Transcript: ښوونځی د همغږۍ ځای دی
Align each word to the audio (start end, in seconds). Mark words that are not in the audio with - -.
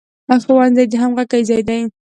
ښوونځی 0.43 0.85
د 0.91 0.93
همغږۍ 1.03 1.41
ځای 1.49 1.61
دی 1.69 1.79